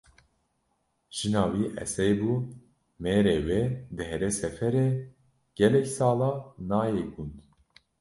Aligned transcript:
Jina 1.15 1.43
wî 1.51 1.65
Esê 1.83 2.09
bû, 2.19 2.33
mêrê 3.03 3.37
wê 3.47 3.61
dihere 3.97 4.29
seferê 4.39 4.87
gelek 5.57 5.87
sala 5.95 6.31
nayê 6.69 7.05
gund 7.13 7.35